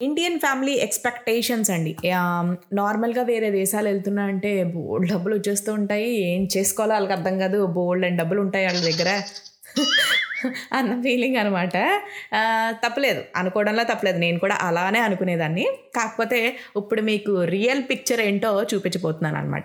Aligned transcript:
Indian 0.00 0.38
family 0.38 0.74
expectations 0.84 1.70
అండి. 1.70 1.92
నార్మల్గా 2.72 3.22
వేరే 3.22 3.50
దేశాలు 3.50 3.88
వెళ్తున్నా 3.88 4.22
అంటే 4.24 4.64
బోల్డ్ 4.64 5.08
డబ్బులు 5.12 5.34
వచ్చేస్తూ 5.34 5.72
ఉంటాయి. 5.72 6.10
ఏం 6.30 6.48
చేసుకోవాలో 6.56 6.94
వాళ్ళకి 6.94 7.12
అర్థం 7.12 7.38
కాదు. 7.38 7.58
బోల్డ్ 7.66 8.06
అండ్ 8.06 8.18
డబ్బులు 8.18 8.40
ఉంటాయి 8.40 8.66
వాళ్ళ 8.66 8.80
దగ్గర. 8.90 9.10
అన్న 10.72 10.92
ఫీలింగ్ 11.02 11.36
అనమాట 11.36 11.76
తప్పలేదు. 12.84 13.22
అనుకోవడంలో 13.36 13.84
తప్పలేదు. 13.84 14.18
నేను 14.18 14.38
కూడా 14.38 14.56
అలానే 14.60 14.98
అనుకునేదాన్ని. 14.98 15.66
కాకపోతే 15.96 16.38
ఇప్పుడు 16.76 17.00
మీకు 17.00 17.32
రియల్ 17.44 17.82
పిక్చర్ 17.90 18.20
ఏంటో 18.20 18.52
చూపించబోతున్నాను 18.74 19.36
అనమాట 19.36 19.64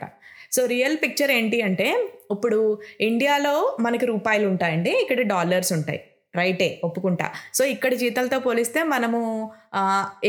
సో 0.52 0.66
రియల్ 0.66 0.98
పిక్చర్ 0.98 1.32
ఏంటి 1.32 1.62
అంటే 1.62 1.88
ఇప్పుడు 2.32 2.60
ఇండియాలో 3.02 3.56
మనకి 3.80 4.06
రూపాయలు 4.06 4.48
ఉంటాయండి. 4.48 4.92
ఇక్కడ 5.02 5.22
డాలర్స్ 5.22 5.74
ఉంటాయి. 5.74 6.02
రైటే 6.40 6.70
ఒప్పుకుంటా. 6.88 7.28
సో 7.58 7.64
ఇక్కడ 7.74 7.94
జీతాలతో 8.04 8.40
పోలిస్తే 8.48 8.80
మనము 8.94 9.22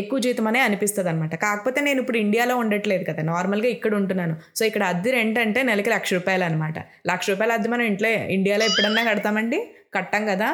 ఎక్కువ 0.00 0.18
జీతం 0.26 0.46
అనే 0.50 0.60
అనిపిస్తుంది 0.66 1.08
అనమాట 1.12 1.34
కాకపోతే 1.46 1.80
నేను 1.86 1.98
ఇప్పుడు 2.02 2.18
ఇండియాలో 2.24 2.56
ఉండట్లేదు 2.62 3.04
కదా 3.10 3.22
నార్మల్గా 3.32 3.68
ఇక్కడ 3.76 3.94
ఉంటున్నాను. 4.00 4.36
సో 4.58 4.62
ఇక్కడ 4.70 4.84
అద్దె 4.92 5.10
రెంట్ 5.18 5.38
అంటే 5.44 5.62
నెలకి 5.70 5.90
లక్ష 5.96 6.12
రూపాయలు 6.18 6.46
అనమాట 6.50 6.78
లక్ష 7.12 7.26
రూపాయల 7.30 7.52
అద్దె 7.58 7.70
మనం 7.74 7.86
ఇంట్లో 7.92 8.12
ఇండియాలో 8.38 8.64
ఎప్పుడన్నా 8.70 9.04
కడతామండి? 9.10 9.60
కట్టాం 9.96 10.22
కదా. 10.30 10.48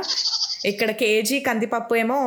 ఇక్కడ 0.71 0.91
కేజీ 1.01 1.37
కందిపప్పు 1.47 1.95
ఏమో 2.01 2.19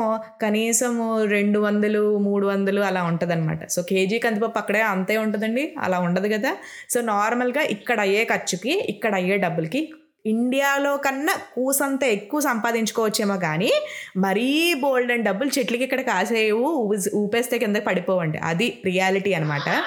కనీసం 0.42 0.94
రెండు 1.36 1.60
వందలు 1.66 2.02
మూడు 2.26 2.46
వందలు 2.52 2.82
అలా 2.88 3.02
ఉంటుంది 3.10 3.68
సో 3.76 3.82
కేజీ 3.92 4.18
కందిపప్పు 4.26 4.60
అక్కడే 4.62 4.82
అంతే 4.94 5.16
ఉంటుందండి 5.18 5.64
అలా 5.86 6.00
ఉండదు 6.08 6.30
కదా. 6.36 6.52
సో 6.94 7.02
నార్మల్గా 7.12 7.64
ఇక్కడ 7.76 8.00
అయ్యే 8.08 8.24
ఖర్చుకి 8.34 8.74
ఇక్కడ 8.94 9.14
అయ్యే 9.22 9.38
డబ్బులకి 9.46 9.82
ఇండియాలో 10.26 10.98
కన్నా 10.98 11.34
కూసంత 11.34 12.04
ఎక్కువ 12.04 12.40
సంపాదించుకోవచ్చేమో 12.40 13.38
కానీ 13.38 13.72
మరీ 14.18 14.74
బోల్డ్ 14.74 15.12
అండ్ 15.12 15.26
డబ్బులు 15.26 15.60
చెట్లకి 15.60 15.84
ఇక్కడ 15.84 16.02
కాసేవు 16.02 16.94
ఊపేస్తే 17.16 17.58
కిందకి 17.58 17.86
పడిపోవండి. 17.86 18.38
అది 18.38 18.82
రియాలిటీ 18.86 19.34
అనమాట 19.34 19.84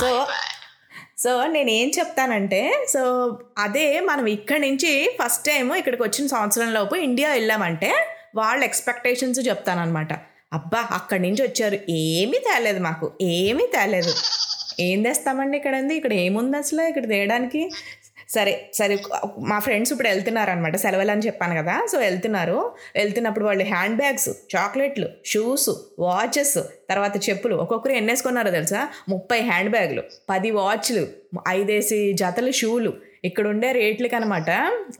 సో 0.00 0.26
సో 1.18 1.46
నేను 1.46 1.70
ఏం 1.70 1.90
చెప్తానంటే 1.98 2.86
సో 2.88 3.32
అదే 3.58 4.00
మనం 4.00 4.26
ఇక్కడి 4.26 4.70
నుంచి 4.70 5.18
ఫస్ట్ 5.22 5.44
టైం 5.44 5.74
ఇక్కడికి 5.74 6.02
వచ్చిన 6.02 6.26
సంవత్సరంలోపు 6.26 6.94
ఇండియా 6.94 7.30
వెళ్ళామంటే 7.30 8.06
వాళ్ళ 8.34 8.64
ఎక్స్పెక్టేషన్స్ 8.64 9.48
చెప్తానమాట 9.48 10.12
అబ్బా 10.52 10.88
అక్కడి 10.92 11.22
నుంచి 11.22 11.42
వచ్చారు. 11.42 11.78
ఏమీ 11.90 12.38
తేలేదు 12.38 12.78
మాకు. 12.78 13.12
ఏమీ 13.22 13.66
తేలేదు. 13.66 14.14
ఏం 14.80 15.02
తెస్తామండి 15.02 15.56
ఇక్కడ 15.56 15.74
ఇక్కడ 15.74 16.12
ఏముంది 16.12 16.56
అసలు? 16.56 16.82
ఇక్కడ 16.82 17.08
తేయడానికి? 17.08 17.70
సరే 18.34 18.70
సరే 18.74 18.94
మా 19.38 19.58
ఫ్రెండ్స్ 19.58 19.90
ఇప్పుడు 19.92 20.08
వెళ్తున్నారు 20.08 20.50
అనమాట 20.50 20.76
సెలవులు 20.76 21.10
అని 21.10 21.24
చెప్పాను 21.26 21.54
కదా. 21.62 21.74
సో 21.92 21.98
వెళ్తున్నారు. 21.98 22.58
వెళ్తున్నప్పుడు 22.96 23.44
వాళ్ళు 23.44 23.64
హ్యాండ్ 23.64 23.96
బ్యాగ్స్ 23.96 24.30
చాక్లెట్లు 24.54 25.08
షూస్ 25.26 25.70
వాచెస్ 25.98 26.58
తర్వాత 26.90 27.28
చెప్పులు. 27.28 27.54
ఒక్కొక్కరు 27.54 27.92
ఎన్నేసుకున్నారో 27.92 28.50
తెలుసా? 28.50 28.88
ముప్పై 29.08 29.40
హ్యాండ్ 29.40 29.70
బ్యాగులు 29.70 30.04
పది 30.30 30.50
వాచ్లు 30.50 31.06
ఐదేసి 31.48 32.12
జతలు 32.12 32.50
షూలు. 32.50 32.92
ఇక్కడ 33.24 33.46
ఉండే 33.46 33.72
రేట్లకి 33.72 34.16
అనమాట 34.16 34.50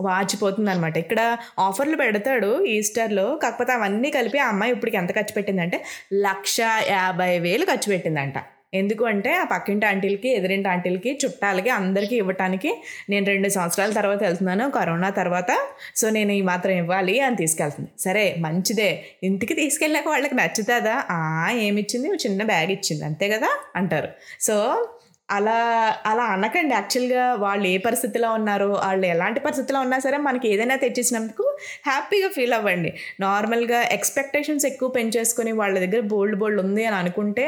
వాచిపోతుంది 0.01 0.71
అనమాట 0.71 0.97
ఇక్కడ 0.97 1.21
ఆఫర్లు 1.59 1.97
పెడతాడు 1.97 2.65
ఈస్టర్లో. 2.65 3.27
కాకపోతే 3.43 3.73
అవన్నీ 3.73 4.11
కలిపి 4.11 4.39
ఆ 4.39 4.49
అమ్మాయి 4.49 4.73
ఇప్పటికి 4.73 4.97
ఎంత 4.97 5.13
ఖర్చు 5.13 5.35
పెట్టిందంటే 5.37 5.85
లక్ష 6.15 6.57
యాభై 6.89 7.39
వేలు 7.39 7.65
ఖర్చు 7.65 7.89
పెట్టిందంట. 7.93 8.35
ఎందుకు 8.75 9.05
అంటే 9.05 9.35
ఆ 9.35 9.45
పక్కింటి 9.45 9.87
ఆంటీలకి 9.87 10.29
ఎదురింటి 10.29 10.69
ఆంటీలకి 10.69 11.19
చుట్టాలకి 11.25 11.71
అందరికీ 11.71 12.17
ఇవ్వటానికి 12.17 12.83
నేను 13.11 13.27
రెండు 13.27 13.49
సంవత్సరాల 13.49 13.93
తర్వాత 13.93 14.23
వెళ్తున్నాను 14.23 14.71
కరోనా 14.71 15.11
తర్వాత. 15.11 15.51
సో 15.97 16.11
నేను 16.11 16.33
ఈ 16.33 16.43
మాత్రం 16.43 16.73
ఇవ్వాలి 16.73 17.21
అని 17.21 17.37
తీసుకెళ్తుంది. 17.37 17.89
సరే 17.99 18.35
మంచిదే. 18.39 19.05
ఇంటికి 19.23 19.55
తీసుకెళ్ళాక 19.55 20.09
వాళ్ళకి 20.09 20.35
నచ్చుతుందా? 20.35 21.05
ఆ 21.11 21.51
ఏమిచ్చింది? 21.53 22.09
చిన్న 22.09 22.43
బ్యాగ్ 22.43 22.71
ఇచ్చింది. 22.71 23.05
అంతే 23.05 23.29
కదా? 23.29 23.49
అంటారు. 23.77 24.09
సో 24.41 24.57
అలా 25.31 25.59
అలా 26.07 26.23
అనకండి. 26.25 26.75
యాక్చువల్గా 26.75 27.35
వాళ్ళు 27.35 27.67
ఏ 27.69 27.79
పరిస్థితిలో 27.79 28.33
ఉన్నారో 28.33 28.71
వాళ్ళు 28.71 29.07
ఎలాంటి 29.07 29.41
పరిస్థితిలో 29.41 29.81
ఉన్నా 29.81 29.99
సరే 29.99 30.17
మనకి 30.17 30.49
ఏదైనా 30.49 30.77
తెచ్చిచ్చినందుకు 30.77 31.59
హ్యాపీగా 31.87 32.29
ఫీల్ 32.29 32.53
అవ్వండి. 32.53 32.93
నార్మల్గా 33.21 33.83
ఎక్స్పెక్టేషన్స్ 33.83 34.67
ఎక్కువ 34.67 34.89
పెంచేసుకొని 34.89 35.53
వాళ్ళ 35.53 35.79
దగ్గర 35.79 36.01
బోల్డ్ 36.01 36.37
బోల్డ్ 36.37 36.61
ఉంది 36.61 36.85
అని 36.85 36.97
అనుకుంటే 36.97 37.47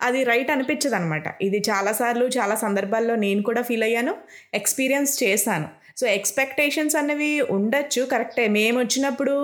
అది 0.00 0.20
రైట్ 0.24 0.50
అనిపించదు 0.50 0.96
అనమాట 0.98 1.26
ఇది 1.42 1.58
చాలాసార్లు 1.68 2.24
చాలా 2.36 2.54
సందర్భాల్లో 2.64 3.14
నేను 3.24 3.42
కూడా 3.42 3.62
ఫీల్ 3.68 3.84
అయ్యాను 3.88 4.14
ఎక్స్పీరియన్స్ 4.54 5.12
చేశాను. 5.22 5.68
సో 6.00 6.04
ఎక్స్పెక్టేషన్స్ 6.16 6.96
అనేవి 7.00 7.30
ఉండొచ్చు 7.50 8.02
కరెక్టే 8.12 8.44
మేము 8.56 8.76
వచ్చినప్పుడు 8.80 9.34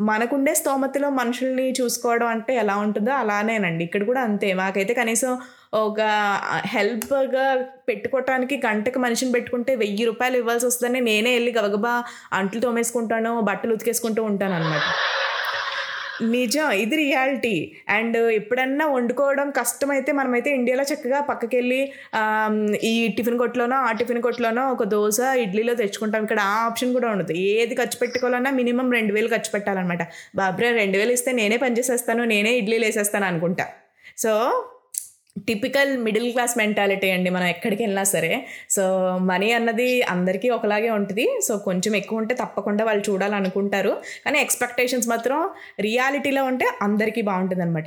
మనకుండే 0.00 0.52
స్తోమతలో 0.54 1.08
మనుషుల్ని 1.18 1.66
చూసుకోవడం 1.80 2.28
అంటే 2.28 2.52
ఎలా 2.56 2.76
ఉంటుందో 2.76 3.12
అలానేనండి. 3.22 3.82
ఇక్కడ 3.84 4.02
కూడా 4.10 4.22
అంతే. 4.28 4.50
మాకైతే 4.54 4.94
కనీసం 5.00 5.32
ఒక 5.82 6.00
హెల్ప్గా 6.74 7.46
పెట్టుకోవటానికి 7.88 8.56
గంటకి 8.66 8.98
మనిషిని 8.98 9.32
పెట్టుకుంటే 9.32 9.74
వెయ్యి 9.76 10.06
రూపాయలు 10.06 10.38
ఇవ్వాల్సి 10.42 10.66
వస్తుందని 10.66 11.00
నేనే 11.00 11.32
వెళ్ళి 11.36 11.52
గబగబా 11.58 11.94
అంట్లు 12.32 12.60
తోమేసుకుంటాను 12.60 13.34
బట్టలు 13.50 13.74
ఉతికేసుకుంటూ 13.78 14.22
ఉంటాను 14.22 14.54
అనమాట 14.54 14.86
నిజం 16.36 16.70
ఇది 16.82 16.96
రియాలిటీ. 16.96 17.56
అండ్ 17.96 18.16
ఎప్పుడన్నా 18.38 18.86
వండుకోవడం 18.94 19.50
కష్టమైతే 19.58 20.12
మనమైతే 20.12 20.50
ఇండియాలో 20.58 20.84
చక్కగా 20.90 21.20
పక్కకెళ్ళి 21.20 21.80
ఈ 22.90 22.94
టిఫిన్ 23.16 23.38
కొట్లోనో 23.38 23.76
ఆ 23.88 23.92
టిఫిన్ 24.00 24.22
కొట్లోనో 24.22 24.64
ఒక 24.72 24.84
దోశ 24.94 25.20
ఇడ్లీలో 25.44 25.74
తెచ్చుకుంటాం. 25.74 26.22
ఇక్కడ 26.22 26.40
ఆ 26.54 26.56
ఆప్షన్ 26.66 26.92
కూడా 26.96 27.08
ఉండదు. 27.14 27.32
ఏది 27.32 27.74
ఖర్చు 27.74 27.98
పెట్టుకోవాలన్నా 28.02 28.50
మినిమం 28.60 28.90
రెండు 28.98 29.14
వేలు 29.14 29.30
ఖర్చు 29.34 29.52
పెట్టాలన్నమాట. 29.54 30.02
బాబ్రే 30.40 30.70
రెండు 30.72 30.98
వేలు 30.98 31.14
ఇస్తే 31.18 31.32
నేనే 31.32 31.56
పనిచేసేస్తాను 31.56 32.24
నేనే 32.24 32.52
ఇడ్లీలు 32.60 32.84
వేసేస్తాను 32.84 33.26
అనుకుంటా. 33.30 33.66
So 34.24 34.32
typical 35.48 35.98
middle 35.98 36.32
class 36.32 36.58
mentality 36.58 37.10
అండి 37.10 37.30
మనం 37.30 37.46
ఎక్కడికి 37.46 37.82
వెళ్ళినా 37.82 38.04
సరే. 38.04 38.46
సో 38.70 38.82
మనీ 39.18 39.52
అన్నది 39.52 40.02
అందరికీ 40.02 40.50
ఒకలాగే 40.50 40.90
ఉంటుంది. 40.90 41.26
సో 41.48 41.58
కొంచెం 41.58 41.96
ఎక్కువ 41.96 42.18
ఉంటే 42.18 42.34
తప్పకుండా 42.34 42.84
వాళ్ళు 42.84 43.04
చూడాలనుకుంటారు. 43.10 44.02
కానీ 44.24 44.40
ఎక్స్పెక్టేషన్స్ 44.40 45.08
మాత్రం 45.08 45.48
రియాలిటీలో 45.80 46.44
ఉంటే 46.44 46.68
అందరికీ 46.82 47.22
బాగుంటుంది 47.22 47.62
అనమాట 47.62 47.84